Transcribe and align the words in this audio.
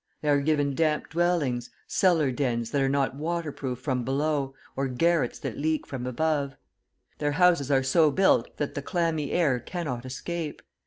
They 0.23 0.29
are 0.29 0.41
given 0.41 0.73
damp 0.73 1.11
dwellings, 1.11 1.69
cellar 1.85 2.31
dens 2.31 2.71
that 2.71 2.81
are 2.81 2.89
not 2.89 3.13
waterproof 3.15 3.77
from 3.81 4.03
below, 4.03 4.55
or 4.75 4.87
garrets 4.87 5.37
that 5.37 5.59
leak 5.59 5.85
from 5.85 6.07
above. 6.07 6.55
Their 7.19 7.33
houses 7.33 7.69
are 7.69 7.83
so 7.83 8.09
built 8.09 8.57
that 8.57 8.73
the 8.73 8.81
clammy 8.81 9.29
air 9.29 9.59
cannot 9.59 10.03
escape. 10.03 10.63